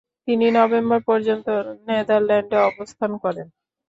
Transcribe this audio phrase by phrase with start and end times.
[0.27, 1.47] তিনি নভেম্বর পর্যন্ত
[1.87, 3.47] নেদারল্যান্ডসে অবস্থান করেন।